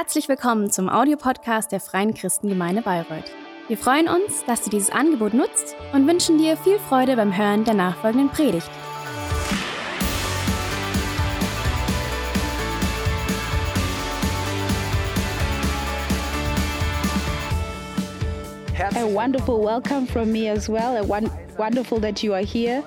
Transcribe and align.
Herzlich 0.00 0.28
willkommen 0.28 0.70
zum 0.70 0.88
Audiopodcast 0.88 1.72
der 1.72 1.80
Freien 1.80 2.14
Christengemeinde 2.14 2.82
Bayreuth. 2.82 3.32
Wir 3.66 3.76
freuen 3.76 4.06
uns, 4.06 4.44
dass 4.44 4.62
du 4.62 4.70
dieses 4.70 4.90
Angebot 4.90 5.34
nutzt 5.34 5.74
und 5.92 6.06
wünschen 6.06 6.38
dir 6.38 6.56
viel 6.56 6.78
Freude 6.78 7.16
beim 7.16 7.36
Hören 7.36 7.64
der 7.64 7.74
nachfolgenden 7.74 8.28
Predigt. 8.28 8.70
A 18.78 19.04
wonderful 19.12 19.60
welcome 19.64 20.06
from 20.06 20.30
me 20.30 20.48
as 20.48 20.68
well. 20.68 20.96
A 20.96 21.08
wonderful 21.58 22.00
that 22.00 22.22
you 22.22 22.34
are 22.34 22.44
here. 22.44 22.84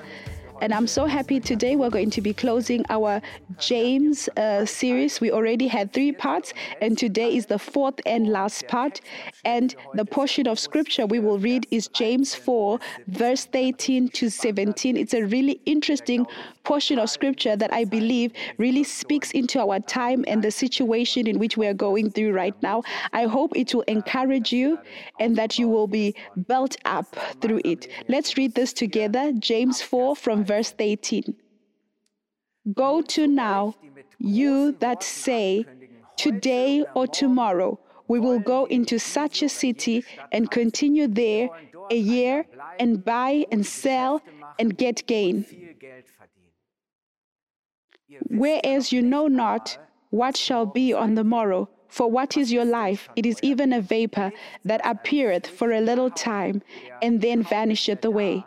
And 0.61 0.75
I'm 0.75 0.85
so 0.85 1.07
happy 1.07 1.39
today 1.39 1.75
we're 1.75 1.89
going 1.89 2.11
to 2.11 2.21
be 2.21 2.33
closing 2.33 2.85
our 2.91 3.19
James 3.57 4.29
uh, 4.37 4.63
series. 4.63 5.19
We 5.19 5.31
already 5.31 5.67
had 5.67 5.91
three 5.91 6.11
parts, 6.11 6.53
and 6.81 6.95
today 6.95 7.35
is 7.35 7.47
the 7.47 7.57
fourth 7.57 7.99
and 8.05 8.27
last 8.27 8.67
part. 8.67 9.02
And 9.43 9.73
the 9.95 10.05
portion 10.05 10.47
of 10.47 10.59
scripture 10.59 11.07
we 11.07 11.17
will 11.17 11.39
read 11.39 11.66
is 11.71 11.88
James 11.88 12.35
4, 12.35 12.79
verse 13.07 13.47
18 13.52 14.09
to 14.09 14.29
17. 14.29 14.97
It's 14.97 15.16
a 15.16 15.23
really 15.23 15.59
interesting 15.66 16.27
portion 16.63 16.99
of 16.99 17.09
scripture 17.09 17.55
that 17.55 17.73
I 17.73 17.83
believe 17.83 18.31
really 18.59 18.83
speaks 18.83 19.31
into 19.31 19.59
our 19.59 19.80
time 19.80 20.23
and 20.27 20.43
the 20.43 20.52
situation 20.52 21.25
in 21.25 21.39
which 21.39 21.57
we 21.57 21.66
are 21.66 21.73
going 21.73 22.11
through 22.11 22.33
right 22.33 22.55
now. 22.61 22.83
I 23.13 23.23
hope 23.23 23.53
it 23.55 23.73
will 23.73 23.81
encourage 23.88 24.53
you 24.53 24.77
and 25.19 25.35
that 25.38 25.57
you 25.57 25.67
will 25.67 25.88
be 25.88 26.13
built 26.47 26.77
up 26.85 27.16
through 27.41 27.61
it. 27.66 27.88
Let's 28.07 28.38
read 28.38 28.53
this 28.53 28.73
together. 28.73 29.31
James 29.39 29.81
4 29.81 30.16
from 30.16 30.43
verse 30.51 30.73
18. 30.77 31.35
Go 32.83 33.01
to 33.13 33.27
now, 33.27 33.75
you 34.19 34.53
that 34.83 35.01
say, 35.03 35.65
Today 36.17 36.85
or 36.93 37.07
tomorrow, 37.07 37.79
we 38.07 38.19
will 38.19 38.41
go 38.53 38.59
into 38.65 38.99
such 38.99 39.41
a 39.41 39.49
city 39.49 40.03
and 40.31 40.52
continue 40.59 41.08
there 41.08 41.49
a 41.89 41.99
year 42.16 42.45
and 42.80 43.03
buy 43.03 43.45
and 43.52 43.66
sell 43.66 44.21
and 44.59 44.77
get 44.77 45.08
gain. 45.08 45.35
Whereas 48.43 48.91
you 48.91 49.02
know 49.02 49.27
not 49.27 49.77
what 50.09 50.36
shall 50.45 50.65
be 50.65 50.88
on 50.93 51.15
the 51.15 51.23
morrow. 51.23 51.69
For 51.97 52.08
what 52.17 52.38
is 52.41 52.47
your 52.55 52.67
life? 52.81 53.09
It 53.15 53.25
is 53.25 53.38
even 53.52 53.73
a 53.73 53.81
vapor 53.81 54.31
that 54.69 54.81
appeareth 54.93 55.47
for 55.47 55.71
a 55.71 55.81
little 55.89 56.09
time 56.09 56.61
and 57.02 57.13
then 57.25 57.43
vanisheth 57.43 58.05
away. 58.05 58.45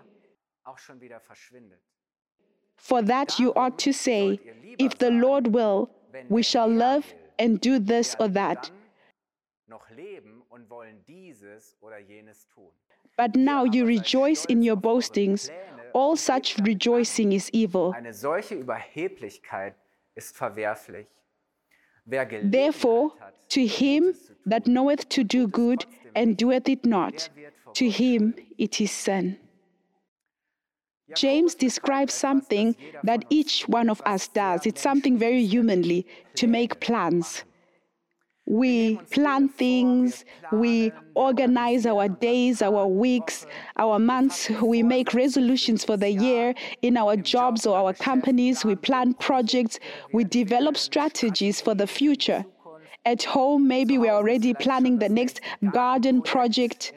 For 2.77 3.03
that 3.03 3.39
you 3.39 3.53
ought 3.55 3.79
to 3.81 3.93
say, 3.93 4.41
If 4.79 4.99
the 4.99 5.11
Lord 5.11 5.49
will, 5.49 5.91
we 6.29 6.43
shall 6.43 6.69
live 6.69 7.15
and 7.39 7.61
do 7.61 7.79
this 7.79 8.15
or 8.19 8.29
that. 8.29 8.71
But 13.17 13.37
now 13.37 13.65
you 13.65 13.87
rejoice 13.87 14.45
in 14.47 14.63
your 14.63 14.77
boastings. 14.77 15.51
All 15.93 16.17
such 16.17 16.59
rejoicing 16.59 17.33
is 17.33 17.51
evil. 17.53 17.95
Therefore, 22.43 23.13
to 23.49 23.67
him 23.67 24.15
that 24.47 24.67
knoweth 24.67 25.09
to 25.09 25.25
do 25.25 25.47
good 25.47 25.87
and 26.15 26.37
doeth 26.37 26.69
it 26.69 26.85
not, 26.85 27.29
to 27.75 27.91
him 27.91 28.35
it 28.59 28.81
is 28.81 28.91
sin. 28.91 29.39
James 31.15 31.55
describes 31.55 32.15
something 32.15 32.75
that 33.03 33.25
each 33.29 33.69
one 33.69 33.91
of 33.91 34.01
us 34.07 34.29
does. 34.29 34.67
It's 34.67 34.81
something 34.81 35.19
very 35.19 35.45
humanly 35.45 36.07
to 36.37 36.47
make 36.47 36.81
plans. 36.81 37.45
We 38.47 38.97
plan 39.11 39.49
things, 39.49 40.25
we 40.53 40.93
organize 41.15 41.87
our 41.87 42.09
days, 42.09 42.61
our 42.61 42.87
weeks, 42.87 43.47
our 43.79 43.99
months. 43.99 44.51
We 44.63 44.83
make 44.83 45.15
resolutions 45.15 45.83
for 45.83 45.97
the 45.97 46.11
year 46.11 46.55
in 46.83 46.99
our 46.99 47.17
jobs 47.17 47.65
or 47.67 47.77
our 47.77 47.95
companies. 47.95 48.65
We 48.65 48.77
plan 48.77 49.15
projects, 49.15 49.79
we 50.13 50.25
develop 50.25 50.77
strategies 50.77 51.61
for 51.61 51.75
the 51.75 51.87
future. 51.87 52.45
At 53.07 53.23
home, 53.23 53.67
maybe 53.67 53.97
we're 53.99 54.13
already 54.13 54.53
planning 54.53 54.99
the 54.99 55.09
next 55.09 55.41
garden 55.73 56.21
project, 56.23 56.93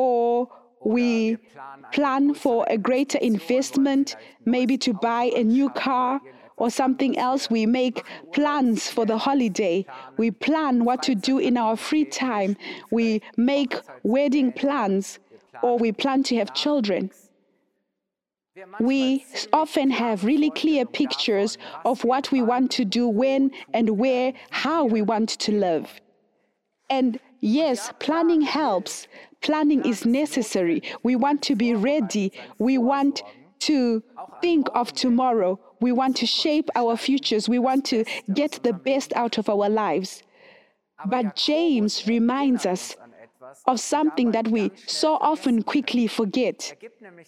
or 0.00 0.48
we 0.82 1.36
plan 1.92 2.32
for 2.32 2.58
a 2.76 2.78
greater 2.78 3.18
investment, 3.18 4.16
maybe 4.46 4.78
to 4.78 4.92
buy 4.94 5.24
a 5.36 5.44
new 5.44 5.68
car 5.68 6.20
or 6.56 6.70
something 6.70 7.18
else. 7.18 7.50
We 7.50 7.66
make 7.66 8.02
plans 8.32 8.88
for 8.88 9.04
the 9.04 9.18
holiday. 9.18 9.84
We 10.16 10.30
plan 10.30 10.84
what 10.88 11.02
to 11.08 11.14
do 11.14 11.38
in 11.38 11.58
our 11.58 11.76
free 11.76 12.06
time. 12.06 12.56
We 12.90 13.20
make 13.36 13.72
wedding 14.02 14.52
plans 14.52 15.18
or 15.62 15.76
we 15.84 15.92
plan 15.92 16.22
to 16.28 16.36
have 16.36 16.54
children. 16.54 17.10
We 18.78 19.24
often 19.52 19.90
have 19.90 20.24
really 20.24 20.50
clear 20.62 20.84
pictures 20.86 21.58
of 21.84 22.04
what 22.04 22.32
we 22.32 22.40
want 22.42 22.70
to 22.78 22.84
do, 22.84 23.04
when 23.08 23.50
and 23.72 23.86
where, 24.02 24.32
how 24.50 24.84
we 24.84 25.02
want 25.02 25.30
to 25.44 25.52
live. 25.52 26.00
And 26.88 27.20
yes, 27.40 27.92
planning 28.00 28.42
helps. 28.42 29.06
Planning 29.42 29.84
is 29.84 30.04
necessary. 30.04 30.82
We 31.02 31.16
want 31.16 31.42
to 31.42 31.54
be 31.54 31.74
ready. 31.74 32.32
We 32.58 32.78
want 32.78 33.22
to 33.60 34.02
think 34.40 34.68
of 34.74 34.92
tomorrow. 34.92 35.58
We 35.80 35.92
want 35.92 36.16
to 36.18 36.26
shape 36.26 36.68
our 36.74 36.96
futures. 36.96 37.48
We 37.48 37.58
want 37.58 37.84
to 37.86 38.04
get 38.32 38.60
the 38.62 38.72
best 38.72 39.12
out 39.14 39.38
of 39.38 39.48
our 39.48 39.68
lives. 39.68 40.22
But 41.06 41.36
James 41.36 42.06
reminds 42.06 42.66
us 42.66 42.96
of 43.66 43.80
something 43.80 44.32
that 44.32 44.48
we 44.48 44.70
so 44.86 45.14
often 45.14 45.62
quickly 45.62 46.06
forget. 46.06 46.74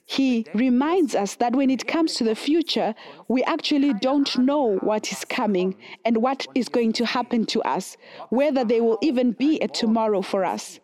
He 0.05 0.47
reminds 0.55 1.15
us 1.15 1.37
that 1.37 1.55
when 1.55 1.71
it 1.71 1.87
comes 1.87 2.15
to 2.15 2.25
the 2.25 2.35
future, 2.35 2.95
we 3.29 3.43
actually 3.45 3.95
don't 3.95 4.39
know 4.39 4.77
what 4.83 5.11
is 5.11 5.25
coming 5.25 5.77
and 6.05 6.19
what 6.19 6.47
is 6.55 6.69
going 6.69 6.93
to 6.95 7.07
happen 7.07 7.47
to 7.47 7.63
us, 7.63 7.97
whether 8.29 8.65
there 8.65 8.85
will 8.85 8.99
even 9.01 9.33
be 9.33 9.59
a 9.61 9.69
tomorrow 9.69 10.23
for 10.23 10.45
us. 10.45 10.79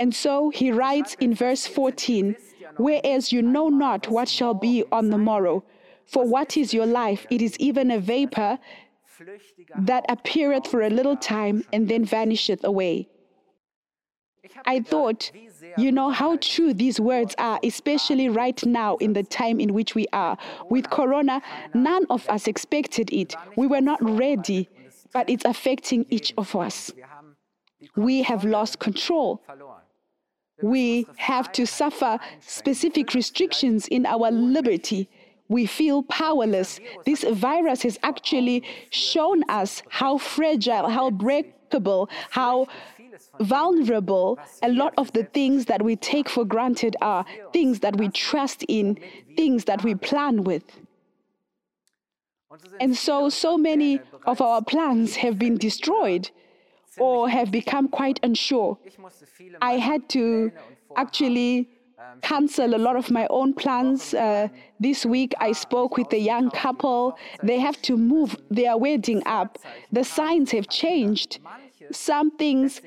And 0.00 0.14
so 0.14 0.50
he 0.50 0.70
writes 0.70 1.16
in 1.20 1.34
verse 1.34 1.66
14, 1.66 2.36
Whereas 2.76 3.32
you 3.32 3.42
know 3.42 3.68
not 3.68 4.08
what 4.08 4.28
shall 4.28 4.54
be 4.54 4.84
on 4.92 5.10
the 5.10 5.18
morrow, 5.18 5.64
for 6.06 6.26
what 6.26 6.56
is 6.56 6.72
your 6.72 6.86
life? 6.86 7.26
It 7.30 7.42
is 7.42 7.56
even 7.58 7.90
a 7.90 7.98
vapor 7.98 8.58
that 9.76 10.04
appeareth 10.08 10.66
for 10.66 10.82
a 10.82 10.90
little 10.90 11.16
time 11.16 11.64
and 11.72 11.88
then 11.88 12.04
vanisheth 12.04 12.62
away. 12.64 13.08
I 14.64 14.80
thought, 14.80 15.30
you 15.76 15.92
know 15.92 16.10
how 16.10 16.36
true 16.36 16.72
these 16.72 17.00
words 17.00 17.34
are, 17.38 17.58
especially 17.62 18.28
right 18.28 18.64
now 18.64 18.96
in 18.96 19.12
the 19.12 19.22
time 19.22 19.60
in 19.60 19.74
which 19.74 19.94
we 19.94 20.06
are. 20.12 20.38
With 20.70 20.88
Corona, 20.90 21.42
none 21.74 22.06
of 22.08 22.28
us 22.28 22.46
expected 22.46 23.12
it. 23.12 23.34
We 23.56 23.66
were 23.66 23.80
not 23.80 23.98
ready, 24.00 24.68
but 25.12 25.28
it's 25.28 25.44
affecting 25.44 26.06
each 26.08 26.32
of 26.38 26.54
us. 26.56 26.92
We 27.96 28.22
have 28.22 28.44
lost 28.44 28.78
control 28.78 29.42
we 30.62 31.06
have 31.16 31.52
to 31.52 31.66
suffer 31.66 32.18
specific 32.40 33.14
restrictions 33.14 33.86
in 33.88 34.06
our 34.06 34.30
liberty. 34.30 35.08
We 35.48 35.66
feel 35.66 36.02
powerless. 36.02 36.80
This 37.04 37.24
virus 37.24 37.82
has 37.82 37.98
actually 38.02 38.64
shown 38.90 39.48
us 39.48 39.82
how 39.88 40.18
fragile, 40.18 40.88
how 40.88 41.10
breakable, 41.10 42.10
how 42.30 42.66
vulnerable 43.40 44.38
a 44.62 44.68
lot 44.68 44.94
of 44.98 45.12
the 45.12 45.24
things 45.24 45.66
that 45.66 45.82
we 45.82 45.96
take 45.96 46.28
for 46.28 46.44
granted 46.44 46.96
are, 47.00 47.24
things 47.52 47.80
that 47.80 47.96
we 47.96 48.08
trust 48.08 48.64
in, 48.68 48.98
things 49.36 49.64
that 49.64 49.82
we 49.84 49.94
plan 49.94 50.44
with. 50.44 50.64
And 52.80 52.96
so, 52.96 53.28
so 53.28 53.56
many 53.56 54.00
of 54.26 54.40
our 54.40 54.62
plans 54.62 55.16
have 55.16 55.38
been 55.38 55.56
destroyed 55.56 56.30
or 56.98 57.28
have 57.28 57.50
become 57.50 57.88
quite 57.88 58.20
unsure. 58.22 58.78
I 59.60 59.74
had 59.74 60.08
to 60.10 60.52
actually 60.96 61.68
cancel 62.22 62.74
a 62.74 62.78
lot 62.78 62.96
of 62.96 63.10
my 63.10 63.26
own 63.30 63.52
plans. 63.54 64.14
Uh, 64.14 64.48
this 64.80 65.04
week, 65.04 65.34
I 65.40 65.52
spoke 65.52 65.96
with 65.96 66.12
a 66.12 66.18
young 66.18 66.50
couple. 66.50 67.18
They 67.42 67.58
have 67.58 67.80
to 67.82 67.96
move 67.96 68.36
their 68.50 68.76
wedding 68.76 69.22
up. 69.26 69.58
The 69.92 70.04
signs 70.04 70.50
have 70.52 70.68
changed 70.68 71.40
some 71.90 72.30
things 72.32 72.80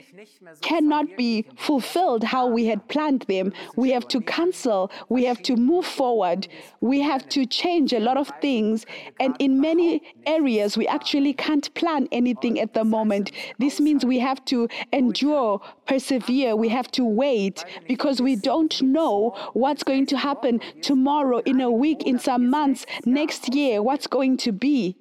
cannot 0.61 1.17
be 1.17 1.45
fulfilled 1.57 2.23
how 2.23 2.47
we 2.47 2.65
had 2.65 2.87
planned 2.87 3.21
them. 3.23 3.53
We 3.75 3.91
have 3.91 4.07
to 4.09 4.21
cancel, 4.21 4.91
we 5.09 5.23
have 5.25 5.41
to 5.43 5.55
move 5.55 5.85
forward, 5.85 6.47
we 6.79 7.01
have 7.01 7.27
to 7.29 7.45
change 7.45 7.93
a 7.93 7.99
lot 7.99 8.17
of 8.17 8.31
things. 8.41 8.85
And 9.19 9.35
in 9.39 9.59
many 9.59 10.01
areas, 10.25 10.77
we 10.77 10.87
actually 10.87 11.33
can't 11.33 11.73
plan 11.73 12.07
anything 12.11 12.59
at 12.59 12.73
the 12.73 12.83
moment. 12.83 13.31
This 13.59 13.79
means 13.79 14.05
we 14.05 14.19
have 14.19 14.43
to 14.45 14.67
endure, 14.91 15.61
persevere, 15.87 16.55
we 16.55 16.69
have 16.69 16.89
to 16.91 17.05
wait 17.05 17.63
because 17.87 18.21
we 18.21 18.35
don't 18.35 18.81
know 18.81 19.35
what's 19.53 19.83
going 19.83 20.05
to 20.07 20.17
happen 20.17 20.59
tomorrow, 20.81 21.39
in 21.39 21.61
a 21.61 21.71
week, 21.71 22.03
in 22.03 22.19
some 22.19 22.49
months, 22.49 22.85
next 23.05 23.53
year, 23.53 23.81
what's 23.81 24.07
going 24.07 24.37
to 24.37 24.51
be. 24.51 24.97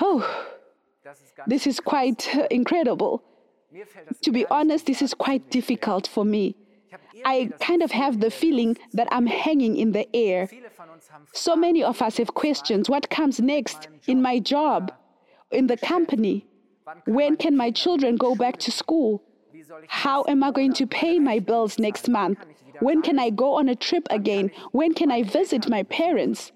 Oh. 0.00 0.53
This 1.46 1.66
is 1.66 1.80
quite 1.80 2.34
uh, 2.34 2.46
incredible. 2.50 3.22
To 4.22 4.30
be 4.30 4.46
honest, 4.46 4.86
this 4.86 5.02
is 5.02 5.14
quite 5.14 5.50
difficult 5.50 6.06
for 6.06 6.24
me. 6.24 6.56
I 7.24 7.50
kind 7.60 7.82
of 7.82 7.90
have 7.90 8.20
the 8.20 8.30
feeling 8.30 8.76
that 8.92 9.08
I'm 9.10 9.26
hanging 9.26 9.76
in 9.76 9.92
the 9.92 10.06
air. 10.14 10.48
So 11.32 11.56
many 11.56 11.82
of 11.82 12.02
us 12.02 12.18
have 12.18 12.34
questions 12.34 12.88
what 12.88 13.10
comes 13.10 13.40
next 13.40 13.88
in 14.06 14.22
my 14.22 14.38
job, 14.38 14.92
in 15.50 15.66
the 15.66 15.76
company? 15.76 16.46
When 17.06 17.36
can 17.36 17.56
my 17.56 17.70
children 17.70 18.16
go 18.16 18.34
back 18.34 18.58
to 18.58 18.70
school? 18.70 19.22
How 19.88 20.24
am 20.28 20.42
I 20.42 20.50
going 20.50 20.72
to 20.74 20.86
pay 20.86 21.18
my 21.18 21.38
bills 21.38 21.78
next 21.78 22.08
month? 22.08 22.38
When 22.80 23.02
can 23.02 23.18
I 23.18 23.30
go 23.30 23.54
on 23.54 23.68
a 23.68 23.76
trip 23.76 24.06
again? 24.10 24.50
When 24.72 24.94
can 24.94 25.10
I 25.10 25.22
visit 25.22 25.68
my 25.68 25.82
parents? 25.84 26.52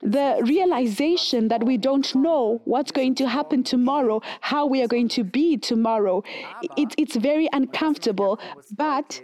The 0.00 0.40
realization 0.44 1.48
that 1.48 1.64
we 1.64 1.76
don't 1.76 2.14
know 2.14 2.60
what's 2.64 2.92
going 2.92 3.14
to 3.16 3.28
happen 3.28 3.64
tomorrow, 3.64 4.22
how 4.40 4.66
we 4.66 4.82
are 4.82 4.86
going 4.86 5.08
to 5.10 5.24
be 5.24 5.56
tomorrow, 5.56 6.22
it, 6.76 6.94
it's 6.96 7.16
very 7.16 7.48
uncomfortable. 7.52 8.38
But, 8.76 9.20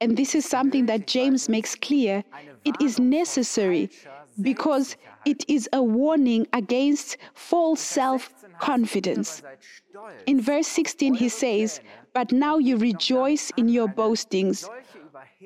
and 0.00 0.16
this 0.16 0.34
is 0.34 0.46
something 0.46 0.86
that 0.86 1.06
James 1.06 1.48
makes 1.48 1.74
clear, 1.74 2.24
it 2.64 2.74
is 2.80 2.98
necessary 2.98 3.90
because 4.40 4.96
it 5.26 5.44
is 5.48 5.68
a 5.72 5.82
warning 5.82 6.46
against 6.52 7.18
false 7.34 7.80
self 7.80 8.32
confidence. 8.58 9.42
In 10.26 10.40
verse 10.40 10.68
16, 10.68 11.14
he 11.14 11.28
says, 11.28 11.80
But 12.14 12.32
now 12.32 12.58
you 12.58 12.76
rejoice 12.76 13.50
in 13.56 13.68
your 13.68 13.88
boastings. 13.88 14.68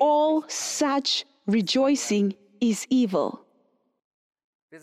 All 0.00 0.44
such 0.49 1.25
rejoicing 1.46 2.34
is 2.61 2.87
evil. 2.90 3.44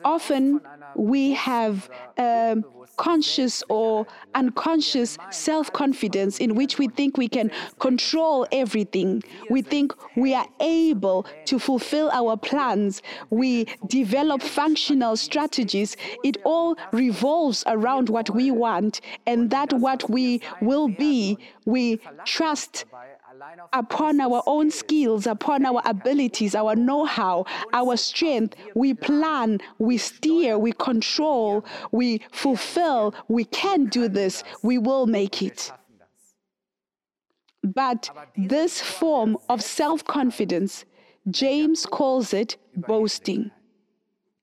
Often 0.04 0.62
we 0.96 1.32
have 1.34 1.90
um, 2.18 2.64
conscious 2.98 3.64
or 3.70 4.06
unconscious 4.36 5.18
self 5.32 5.72
confidence 5.74 6.40
in 6.40 6.56
which 6.56 6.78
we 6.78 6.88
think 6.88 7.18
we 7.18 7.28
can 7.28 7.52
control 7.80 8.48
everything. 8.52 9.24
We 9.50 9.62
think 9.62 9.94
we 10.16 10.34
are 10.34 10.48
able 10.60 11.26
to 11.46 11.60
fulfill 11.60 12.10
our 12.12 12.38
plans. 12.38 13.02
We 13.30 13.66
develop 13.88 14.42
functional 14.42 15.16
strategies. 15.18 15.96
It 16.24 16.38
all 16.44 16.78
revolves 16.92 17.64
around 17.68 18.10
what 18.10 18.30
we 18.30 18.52
want, 18.52 19.02
and 19.26 19.50
that 19.52 19.74
what 19.74 20.10
we 20.10 20.42
will 20.62 20.88
be, 20.88 21.38
we 21.66 22.00
trust 22.26 22.86
upon 23.74 24.20
our 24.22 24.44
own 24.46 24.72
skills, 24.72 25.28
upon 25.28 25.66
our 25.66 25.82
abilities, 25.86 26.56
our 26.56 26.76
know 26.76 27.06
how, 27.06 27.46
our 27.74 27.98
strength. 27.98 28.56
We 28.76 28.94
plan, 28.94 29.60
we 29.80 29.98
steer, 29.98 30.58
we 30.58 30.74
control, 30.74 31.66
we 31.92 32.22
fulfill. 32.32 33.14
We 33.28 33.46
can 33.46 33.86
do 33.86 34.08
this, 34.08 34.44
we 34.64 34.78
will 34.78 35.08
make 35.08 35.42
it. 35.42 35.72
But 37.64 38.10
this 38.36 38.82
form 38.82 39.38
of 39.50 39.62
self 39.62 40.04
confidence, 40.06 40.86
James 41.30 41.86
calls 41.86 42.34
it 42.34 42.58
boasting. 42.76 43.52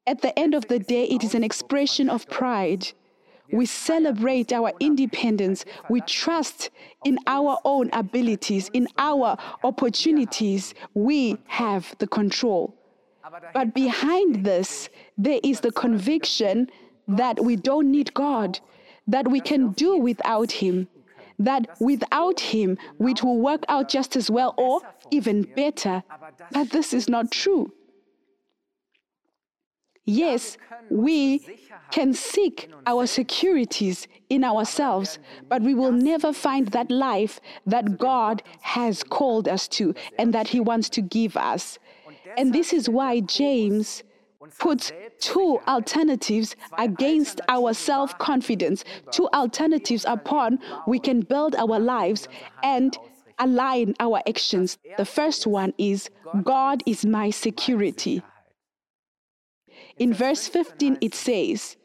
At 0.07 0.23
the 0.23 0.37
end 0.39 0.55
of 0.55 0.69
the 0.69 0.79
day, 0.79 1.05
it 1.05 1.23
is 1.23 1.35
an 1.35 1.45
expression 1.45 2.09
of 2.09 2.29
pride. 2.29 2.93
We 3.53 3.67
celebrate 3.67 4.53
our 4.53 4.73
independence. 4.81 5.65
We 5.89 6.01
trust 6.03 6.71
in 7.05 7.19
our 7.27 7.59
own 7.65 7.91
abilities, 7.93 8.71
in 8.73 8.89
our 8.99 9.37
opportunities. 9.65 10.75
We 10.95 11.39
have 11.47 11.95
the 11.99 12.07
control. 12.07 12.75
But 13.55 13.75
behind 13.75 14.45
this, 14.45 14.89
there 15.17 15.41
is 15.43 15.61
the 15.61 15.73
conviction 15.73 16.71
that 17.07 17.43
we 17.43 17.57
don't 17.57 17.91
need 17.91 18.13
God, 18.15 18.61
that 19.07 19.29
we 19.29 19.41
can 19.41 19.73
do 19.73 19.97
without 19.97 20.53
Him, 20.53 20.89
that 21.39 21.69
without 21.81 22.41
Him, 22.41 22.77
it 23.01 23.23
will 23.23 23.39
work 23.39 23.65
out 23.69 23.89
just 23.89 24.17
as 24.17 24.31
well 24.31 24.55
or 24.57 24.81
even 25.11 25.43
better. 25.43 26.03
But 26.53 26.71
this 26.71 26.93
is 26.93 27.09
not 27.09 27.31
true. 27.31 27.73
Yes, 30.09 30.57
we 30.89 31.41
can 31.91 32.15
seek 32.15 32.71
our 32.87 33.07
securities 33.07 34.09
in 34.31 34.43
ourselves, 34.43 35.19
but 35.51 35.61
we 35.61 35.75
will 35.75 35.93
never 35.93 36.33
find 36.33 36.69
that 36.69 36.91
life 36.91 37.41
that 37.67 37.99
God 37.99 38.43
has 38.63 39.03
called 39.03 39.49
us 39.49 39.69
to 39.69 39.95
and 40.19 40.33
that 40.33 40.49
He 40.49 40.61
wants 40.61 40.89
to 40.91 41.03
give 41.03 41.37
us. 41.37 41.79
And 42.39 42.55
this 42.55 42.73
is 42.73 42.89
why 42.89 43.21
James 43.21 44.03
puts 44.59 44.93
two 45.21 45.61
alternatives 45.69 46.57
against 46.79 47.43
our 47.51 47.75
self 47.75 48.17
confidence, 48.17 48.85
two 49.11 49.29
alternatives 49.35 50.07
upon 50.09 50.59
we 50.87 50.99
can 50.99 51.21
build 51.21 51.55
our 51.55 51.79
lives 51.79 52.29
and 52.63 52.97
align 53.39 53.95
our 54.01 54.23
actions. 54.27 54.79
The 54.97 55.05
first 55.05 55.47
one 55.47 55.75
is 55.77 56.09
God 56.45 56.83
is 56.87 57.05
my 57.05 57.29
security. 57.29 58.23
In 59.99 60.13
verse 60.13 60.49
15, 60.49 60.99
it 61.01 61.15
says, 61.15 61.77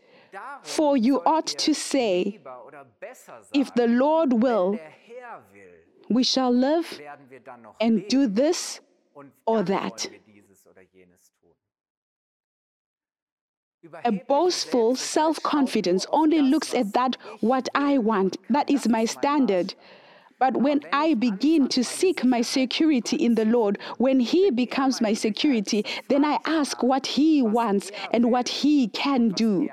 For 0.61 0.97
you 0.97 1.21
ought 1.25 1.47
to 1.47 1.73
say, 1.73 2.39
If 3.53 3.73
the 3.75 3.87
Lord 3.87 4.33
will, 4.41 4.79
we 6.09 6.23
shall 6.23 6.51
live 6.51 7.01
and 7.79 8.07
do 8.07 8.27
this 8.27 8.79
or 9.45 9.63
that. 9.63 10.09
A 14.05 14.11
boastful 14.11 14.95
self 14.95 15.43
confidence 15.43 16.05
only 16.11 16.41
looks 16.41 16.73
at 16.73 16.93
that 16.93 17.17
what 17.41 17.67
I 17.75 17.97
want, 17.97 18.37
that 18.49 18.69
is 18.69 18.87
my 18.87 19.03
standard. 19.05 19.75
But 20.43 20.57
when 20.57 20.81
I 20.91 21.13
begin 21.13 21.69
to 21.69 21.85
seek 21.85 22.25
my 22.25 22.41
security 22.41 23.15
in 23.15 23.35
the 23.35 23.45
Lord, 23.45 23.77
when 23.97 24.19
He 24.19 24.51
becomes 24.51 24.99
my 24.99 25.13
security, 25.13 25.85
then 26.09 26.25
I 26.25 26.37
ask 26.45 26.83
what 26.83 27.07
He 27.07 27.41
wants 27.41 27.93
and 28.11 28.29
what 28.29 28.49
He 28.49 28.89
can 28.89 29.29
do. 29.29 29.69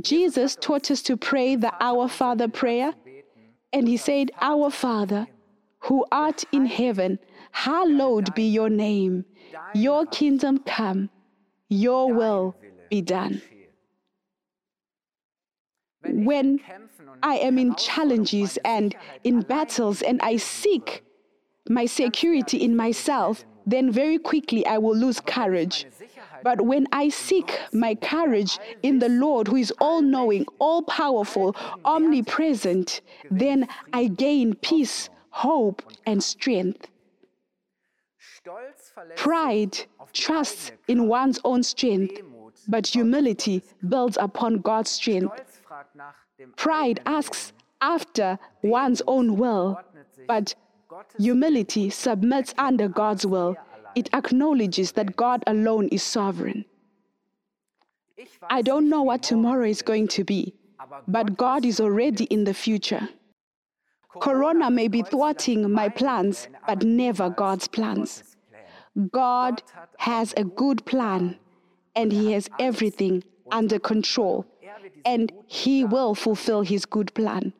Jesus 0.00 0.56
taught 0.60 0.90
us 0.90 1.02
to 1.02 1.16
pray 1.16 1.54
the 1.54 1.72
Our 1.78 2.08
Father 2.08 2.48
prayer, 2.48 2.94
and 3.72 3.86
He 3.86 3.96
said, 3.96 4.32
Our 4.40 4.68
Father, 4.68 5.28
who 5.86 6.04
art 6.10 6.42
in 6.50 6.66
heaven, 6.66 7.20
hallowed 7.52 8.34
be 8.34 8.48
your 8.48 8.70
name. 8.70 9.24
Your 9.72 10.04
kingdom 10.06 10.58
come, 10.66 11.10
your 11.68 12.12
will 12.12 12.56
be 12.90 13.02
done. 13.02 13.40
When 16.04 16.58
I 17.22 17.36
am 17.36 17.58
in 17.58 17.74
challenges 17.76 18.58
and 18.64 18.94
in 19.24 19.40
battles 19.42 20.02
and 20.02 20.20
I 20.22 20.36
seek 20.36 21.04
my 21.68 21.86
security 21.86 22.58
in 22.58 22.76
myself, 22.76 23.44
then 23.66 23.90
very 23.90 24.18
quickly 24.18 24.66
I 24.66 24.78
will 24.78 24.96
lose 24.96 25.20
courage. 25.20 25.86
But 26.42 26.60
when 26.62 26.88
I 26.92 27.08
seek 27.08 27.58
my 27.72 27.94
courage 27.94 28.58
in 28.82 28.98
the 28.98 29.08
Lord, 29.08 29.46
who 29.48 29.56
is 29.56 29.72
all 29.80 30.02
knowing, 30.02 30.44
all 30.58 30.82
powerful, 30.82 31.54
omnipresent, 31.84 33.00
then 33.30 33.68
I 33.92 34.08
gain 34.08 34.54
peace, 34.54 35.08
hope, 35.30 35.82
and 36.04 36.22
strength. 36.22 36.88
Pride 39.16 39.78
trusts 40.12 40.72
in 40.88 41.06
one's 41.06 41.38
own 41.44 41.62
strength, 41.62 42.20
but 42.66 42.88
humility 42.88 43.62
builds 43.88 44.18
upon 44.20 44.58
God's 44.58 44.90
strength. 44.90 45.62
Pride 46.56 47.00
asks 47.06 47.52
after 47.80 48.38
one's 48.62 49.02
own 49.06 49.36
will, 49.36 49.80
but 50.26 50.54
humility 51.18 51.90
submits 51.90 52.54
under 52.58 52.88
God's 52.88 53.26
will. 53.26 53.56
It 53.94 54.08
acknowledges 54.14 54.92
that 54.92 55.16
God 55.16 55.42
alone 55.46 55.88
is 55.88 56.02
sovereign. 56.02 56.64
I 58.48 58.62
don't 58.62 58.88
know 58.88 59.02
what 59.02 59.22
tomorrow 59.22 59.66
is 59.66 59.82
going 59.82 60.08
to 60.08 60.24
be, 60.24 60.54
but 61.08 61.36
God 61.36 61.64
is 61.64 61.80
already 61.80 62.24
in 62.24 62.44
the 62.44 62.54
future. 62.54 63.08
Corona 64.20 64.70
may 64.70 64.88
be 64.88 65.02
thwarting 65.02 65.70
my 65.70 65.88
plans, 65.88 66.48
but 66.66 66.84
never 66.84 67.30
God's 67.30 67.66
plans. 67.66 68.22
God 69.10 69.62
has 69.98 70.34
a 70.36 70.44
good 70.44 70.84
plan, 70.84 71.38
and 71.96 72.12
He 72.12 72.32
has 72.32 72.48
everything 72.58 73.24
under 73.50 73.78
control 73.78 74.46
and 75.04 75.32
He 75.46 75.84
will 75.84 76.14
fulfill 76.14 76.62
His 76.62 76.84
good 76.84 77.12
plan. 77.14 77.52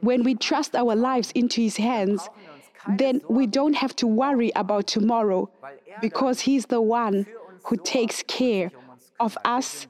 When 0.00 0.22
we 0.22 0.34
trust 0.34 0.74
our 0.76 0.94
lives 0.94 1.30
into 1.34 1.60
His 1.60 1.76
hands, 1.76 2.28
then 2.86 3.22
we 3.28 3.46
don't 3.46 3.74
have 3.74 3.96
to 3.96 4.06
worry 4.06 4.52
about 4.54 4.86
tomorrow 4.86 5.50
because 6.00 6.40
He's 6.40 6.66
the 6.66 6.80
one 6.80 7.26
who 7.64 7.76
takes 7.76 8.22
care 8.26 8.70
of 9.18 9.38
us 9.44 9.86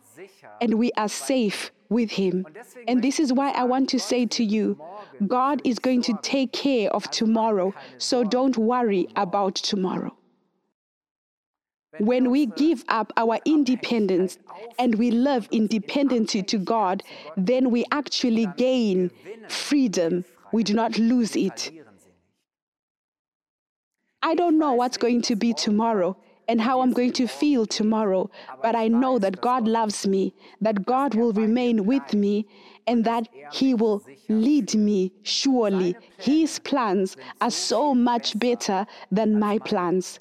and 0.60 0.74
we 0.74 0.92
are 0.96 1.08
safe 1.08 1.72
with 1.88 2.12
Him. 2.12 2.46
And 2.86 3.02
this 3.02 3.18
is 3.18 3.32
why 3.32 3.50
I 3.50 3.64
want 3.64 3.88
to 3.90 3.98
say 3.98 4.26
to 4.26 4.44
you 4.44 4.78
God 5.26 5.60
is 5.64 5.78
going 5.78 6.02
to 6.02 6.18
take 6.22 6.52
care 6.52 6.90
of 6.90 7.10
tomorrow, 7.10 7.74
so 7.98 8.24
don't 8.24 8.56
worry 8.56 9.08
about 9.16 9.54
tomorrow. 9.56 10.16
When 11.98 12.30
we 12.30 12.46
give 12.46 12.84
up 12.88 13.12
our 13.16 13.38
independence 13.44 14.38
and 14.78 14.94
we 14.96 15.10
live 15.10 15.48
in 15.50 15.66
dependency 15.66 16.42
to 16.42 16.58
God, 16.58 17.02
then 17.36 17.70
we 17.70 17.84
actually 17.90 18.46
gain 18.56 19.10
freedom. 19.48 20.24
We 20.52 20.64
do 20.64 20.74
not 20.74 20.98
lose 20.98 21.36
it. 21.36 21.70
I 24.22 24.34
don't 24.34 24.58
know 24.58 24.72
what's 24.72 24.96
going 24.96 25.22
to 25.22 25.36
be 25.36 25.52
tomorrow 25.52 26.16
and 26.48 26.60
how 26.60 26.80
I'm 26.80 26.92
going 26.92 27.12
to 27.14 27.26
feel 27.26 27.66
tomorrow, 27.66 28.30
but 28.62 28.74
I 28.74 28.88
know 28.88 29.18
that 29.18 29.40
God 29.40 29.66
loves 29.66 30.06
me, 30.06 30.34
that 30.60 30.84
God 30.84 31.14
will 31.14 31.32
remain 31.32 31.86
with 31.86 32.12
me, 32.14 32.46
and 32.86 33.04
that 33.04 33.28
He 33.52 33.74
will 33.74 34.02
lead 34.28 34.74
me 34.74 35.12
surely. 35.22 35.96
His 36.18 36.58
plans 36.58 37.16
are 37.40 37.50
so 37.50 37.94
much 37.94 38.38
better 38.38 38.86
than 39.10 39.38
my 39.38 39.58
plans. 39.58 40.20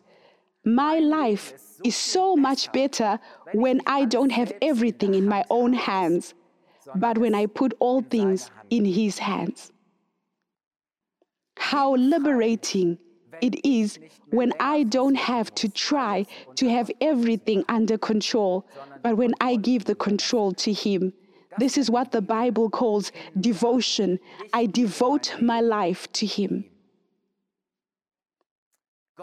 My 0.66 1.00
life 1.00 1.54
is 1.84 1.96
so 1.96 2.36
much 2.36 2.72
better 2.72 3.20
when 3.54 3.82
I 3.86 4.06
don't 4.06 4.32
have 4.32 4.54
everything 4.62 5.14
in 5.14 5.28
my 5.28 5.44
own 5.50 5.74
hands, 5.74 6.34
but 6.96 7.18
when 7.18 7.36
I 7.36 7.48
put 7.48 7.74
all 7.80 8.02
things 8.02 8.50
in 8.70 8.86
His 8.86 9.20
hands. 9.20 9.72
How 11.58 11.96
liberating 11.96 12.98
it 13.42 13.66
is 13.66 14.00
when 14.30 14.54
I 14.60 14.84
don't 14.84 15.16
have 15.16 15.54
to 15.56 15.68
try 15.68 16.26
to 16.56 16.70
have 16.70 16.90
everything 17.02 17.66
under 17.68 17.98
control, 17.98 18.66
but 19.02 19.18
when 19.18 19.34
I 19.42 19.58
give 19.58 19.86
the 19.86 19.96
control 19.96 20.54
to 20.54 20.72
Him. 20.72 21.14
This 21.58 21.78
is 21.78 21.90
what 21.90 22.12
the 22.12 22.22
Bible 22.22 22.70
calls 22.70 23.12
devotion. 23.40 24.20
I 24.54 24.66
devote 24.66 25.36
my 25.42 25.62
life 25.62 26.12
to 26.14 26.26
Him. 26.26 26.66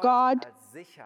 God 0.01 0.47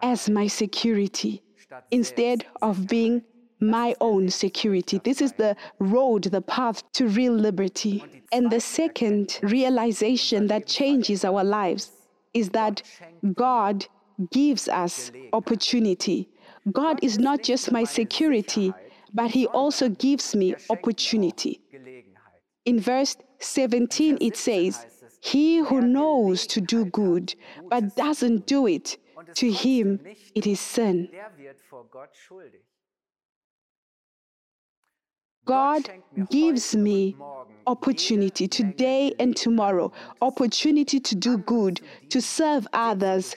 as 0.01 0.29
my 0.29 0.47
security 0.47 1.43
instead 1.91 2.45
of 2.61 2.87
being 2.87 3.23
my 3.59 3.95
own 4.01 4.29
security. 4.29 4.99
This 5.03 5.21
is 5.21 5.33
the 5.33 5.55
road, 5.79 6.23
the 6.25 6.41
path 6.41 6.83
to 6.93 7.07
real 7.07 7.33
liberty. 7.33 8.03
And 8.31 8.51
the 8.51 8.59
second 8.59 9.39
realization 9.41 10.47
that 10.47 10.67
changes 10.67 11.23
our 11.23 11.43
lives 11.43 11.91
is 12.33 12.49
that 12.49 12.81
God 13.33 13.87
gives 14.31 14.67
us 14.67 15.11
opportunity. 15.33 16.29
God 16.71 16.99
is 17.01 17.17
not 17.17 17.43
just 17.43 17.71
my 17.71 17.83
security, 17.83 18.73
but 19.13 19.31
He 19.31 19.47
also 19.47 19.89
gives 19.89 20.35
me 20.35 20.55
opportunity. 20.69 21.61
In 22.65 22.79
verse 22.79 23.15
17, 23.39 24.17
it 24.21 24.35
says, 24.35 24.85
He 25.21 25.59
who 25.59 25.81
knows 25.81 26.47
to 26.47 26.61
do 26.61 26.85
good, 26.85 27.35
but 27.69 27.95
doesn't 27.95 28.47
do 28.47 28.67
it, 28.67 28.97
to 29.35 29.51
him 29.51 29.99
it 30.33 30.47
is 30.47 30.59
sin. 30.59 31.09
God 35.45 35.89
gives 36.29 36.75
me 36.75 37.15
opportunity 37.67 38.47
today 38.47 39.13
and 39.19 39.35
tomorrow, 39.35 39.91
opportunity 40.21 40.99
to 40.99 41.15
do 41.15 41.37
good, 41.37 41.81
to 42.09 42.19
serve 42.19 42.67
others, 42.73 43.35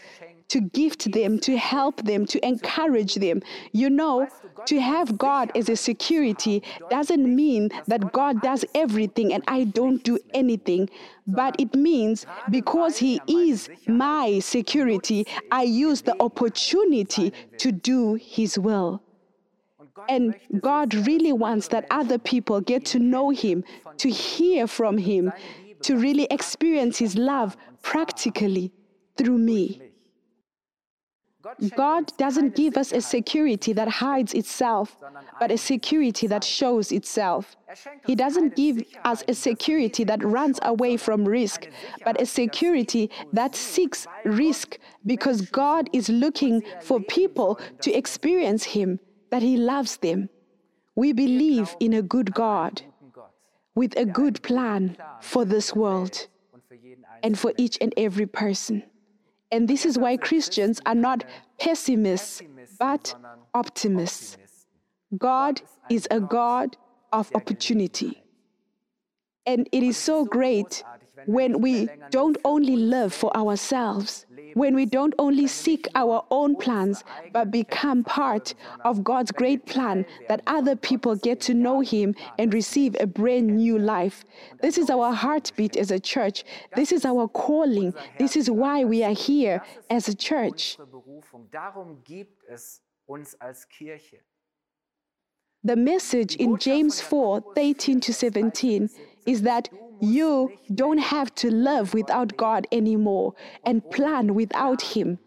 to 0.49 0.61
gift 0.61 1.13
them, 1.13 1.39
to 1.41 1.57
help 1.57 2.03
them, 2.05 2.27
to 2.27 2.45
encourage 2.47 3.17
them. 3.17 3.43
You 3.73 3.91
know, 3.91 4.29
to 4.67 4.81
have 4.81 5.19
God 5.19 5.53
as 5.55 5.69
a 5.69 5.77
security 5.77 6.63
doesn't 6.91 7.35
mean 7.35 7.71
that 7.87 8.13
God 8.13 8.41
does 8.43 8.65
everything 8.75 9.33
and 9.33 9.45
I 9.47 9.65
don't 9.65 10.03
do 10.03 10.19
anything, 10.35 10.89
but 11.27 11.55
it 11.59 11.75
means 11.75 12.27
because 12.51 12.97
He 12.99 13.21
is 13.29 13.69
my 13.87 14.39
security, 14.39 15.27
I 15.51 15.63
use 15.63 16.03
the 16.03 16.17
opportunity 16.21 17.33
to 17.59 17.73
do 17.73 18.15
His 18.15 18.59
will. 18.59 19.03
And 20.09 20.35
God 20.61 20.95
really 20.95 21.33
wants 21.33 21.69
that 21.69 21.87
other 21.91 22.19
people 22.19 22.61
get 22.61 22.85
to 22.87 22.99
know 22.99 23.31
Him, 23.31 23.65
to 23.99 24.09
hear 24.09 24.67
from 24.67 24.97
Him, 24.97 25.33
to 25.83 25.97
really 25.97 26.27
experience 26.31 26.99
His 26.99 27.17
love 27.17 27.57
practically 27.83 28.73
through 29.17 29.39
me. 29.39 29.88
God 31.77 32.13
doesn't 32.17 32.57
give 32.57 32.77
us 32.77 32.93
a 32.93 33.01
security 33.01 33.73
that 33.73 33.89
hides 33.89 34.35
itself, 34.35 34.97
but 35.41 35.51
a 35.51 35.59
security 35.59 36.27
that 36.27 36.45
shows 36.45 36.93
itself. 36.93 37.57
He 38.07 38.15
doesn't 38.15 38.57
give 38.57 38.83
us 39.05 39.25
a 39.29 39.35
security 39.35 40.05
that 40.05 40.25
runs 40.25 40.59
away 40.63 40.97
from 40.97 41.25
risk, 41.25 41.69
but 42.05 42.21
a 42.21 42.27
security 42.27 43.11
that 43.33 43.55
seeks 43.55 44.07
risk 44.25 44.79
because 45.07 45.43
God 45.43 45.89
is 45.93 46.09
looking 46.09 46.63
for 46.81 47.01
people 47.01 47.61
to 47.83 47.93
experience 47.93 48.65
Him 48.65 49.01
that 49.31 49.43
He 49.43 49.57
loves 49.57 49.99
them. 49.99 50.29
We 50.95 51.13
believe 51.13 51.77
in 51.81 51.93
a 51.93 52.03
good 52.03 52.35
God 52.35 52.83
with 53.75 53.97
a 53.97 54.05
good 54.05 54.43
plan 54.43 54.97
for 55.21 55.45
this 55.45 55.75
world 55.75 56.27
and 57.23 57.39
for 57.39 57.53
each 57.57 57.79
and 57.81 57.95
every 57.97 58.27
person. 58.27 58.83
And 59.51 59.69
this 59.69 59.87
is 59.87 59.99
why 59.99 60.17
Christians 60.17 60.81
are 60.85 60.95
not 60.95 61.25
pessimists, 61.59 62.43
but 62.79 63.15
optimists. 63.55 64.37
God 65.17 65.63
is 65.89 66.07
a 66.11 66.21
God 66.21 66.77
of 67.13 67.31
opportunity. 67.35 68.23
And 69.47 69.69
it 69.73 69.83
is 69.83 69.97
so 69.97 70.27
great 70.27 70.85
when 71.27 71.61
we 71.61 71.89
don't 72.11 72.37
only 72.45 72.77
live 72.77 73.15
for 73.15 73.35
ourselves, 73.37 74.27
when 74.55 74.75
we 74.75 74.87
don't 74.87 75.15
only 75.19 75.47
seek 75.47 75.89
our 75.95 76.25
own 76.31 76.57
plans, 76.57 77.05
but 77.33 77.51
become 77.51 78.05
part 78.05 78.55
of 78.85 79.05
God's 79.05 79.33
great 79.33 79.67
plan 79.67 80.05
that 80.29 80.43
other 80.47 80.77
people 80.77 81.17
get 81.17 81.41
to 81.43 81.55
know 81.55 81.81
Him 81.81 82.15
and 82.39 82.53
receive 82.53 82.97
a 83.01 83.07
brand 83.07 83.57
new 83.57 83.79
life. 83.79 84.25
This 84.61 84.79
is 84.79 84.91
our 84.91 85.13
heartbeat 85.13 85.77
as 85.77 85.91
a 85.91 86.01
church. 86.01 86.45
This 86.77 86.93
is 86.93 87.05
our 87.05 87.29
calling. 87.29 87.95
This 88.19 88.37
is 88.37 88.51
why 88.51 88.85
we 88.85 89.03
are 89.05 89.15
here 89.15 89.63
as 89.91 90.09
a 90.09 90.15
church. 90.15 90.79
The 95.65 95.77
message 95.77 96.37
in 96.37 96.57
James 96.57 97.01
4 97.01 97.43
13 97.55 98.01
to 98.01 98.15
17 98.15 98.89
is 99.27 99.43
that 99.43 99.69
you 100.01 100.53
don't 100.75 100.99
have 100.99 101.35
to 101.37 101.51
live 101.51 101.95
without 101.95 102.37
God 102.37 102.67
anymore 102.73 103.35
and 103.65 103.89
plan 103.91 104.35
without 104.35 104.83
Him. 104.83 105.19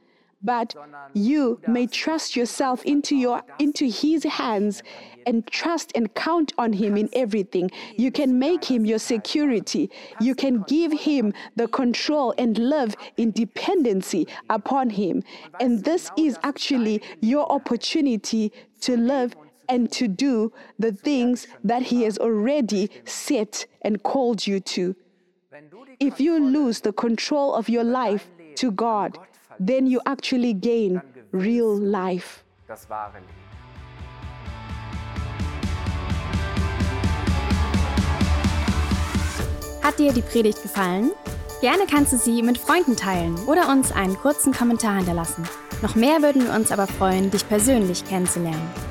But 0.44 0.74
you 1.14 1.62
may 1.68 1.86
trust 1.86 2.36
yourself 2.36 2.84
into, 2.84 3.16
your, 3.16 3.44
into 3.60 3.86
His 3.86 4.24
hands 4.24 4.82
and 5.28 5.46
trust 5.46 5.92
and 5.94 6.14
count 6.16 6.52
on 6.58 6.74
Him 6.74 6.98
in 6.98 7.10
everything. 7.14 7.70
You 7.96 8.12
can 8.12 8.40
make 8.40 8.66
Him 8.66 8.86
your 8.86 8.98
security. 8.98 9.92
You 10.20 10.34
can 10.34 10.64
give 10.64 10.92
Him 10.92 11.34
the 11.56 11.68
control 11.68 12.34
and 12.40 12.58
love 12.58 12.96
in 13.18 13.32
dependency 13.32 14.28
upon 14.50 14.90
Him. 14.90 15.24
And 15.60 15.84
this 15.84 16.10
is 16.18 16.40
actually 16.42 17.04
your 17.20 17.52
opportunity 17.52 18.52
to 18.82 18.98
live 18.98 19.36
and 19.72 19.90
to 19.92 20.08
do 20.08 20.52
the 20.78 20.92
things 20.92 21.48
that 21.64 21.84
He 21.84 22.04
has 22.04 22.20
already 22.20 22.90
set 23.06 23.66
and 23.82 24.04
called 24.04 24.46
you 24.46 24.60
to. 24.60 24.96
If 26.00 26.20
you 26.20 26.40
lose 26.40 26.82
the 26.82 26.92
control 26.92 27.56
of 27.56 27.70
your 27.70 27.84
life 27.84 28.28
to 28.56 28.72
God, 28.72 29.18
then 29.60 29.88
you 29.88 30.02
actually 30.06 30.54
gain 30.54 31.02
real 31.32 31.78
life. 31.78 32.44
Hat 39.82 39.98
dir 39.98 40.14
die 40.14 40.22
Predigt 40.22 40.62
gefallen? 40.62 41.12
Gerne 41.62 41.86
kannst 41.86 42.14
du 42.14 42.18
sie 42.18 42.42
mit 42.42 42.58
Freunden 42.58 42.96
teilen 42.96 43.36
oder 43.48 43.70
uns 43.70 43.92
einen 43.92 44.16
kurzen 44.18 44.54
Kommentar 44.54 44.98
hinterlassen. 44.98 45.44
Noch 45.82 45.96
mehr 45.96 46.22
würden 46.22 46.44
wir 46.46 46.54
uns 46.54 46.72
aber 46.72 46.88
freuen, 46.88 47.30
dich 47.30 47.48
persönlich 47.48 48.06
kennenzulernen. 48.06 48.91